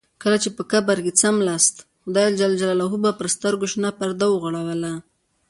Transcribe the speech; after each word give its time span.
کله 0.21 0.37
چې 0.43 0.49
په 0.57 0.63
قبر 0.71 0.97
کې 1.05 1.17
څملاست 1.21 1.75
خدای 2.03 2.27
جل 2.39 2.51
جلاله 2.61 2.85
پر 3.19 3.27
سترګو 3.35 3.65
شنه 3.71 3.89
پرده 3.99 4.25
وغوړوله. 4.29 4.93